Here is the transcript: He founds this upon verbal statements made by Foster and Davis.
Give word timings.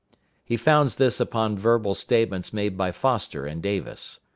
He 0.43 0.57
founds 0.57 0.95
this 0.95 1.19
upon 1.19 1.59
verbal 1.59 1.93
statements 1.93 2.51
made 2.51 2.75
by 2.75 2.91
Foster 2.91 3.45
and 3.45 3.61
Davis. 3.61 4.19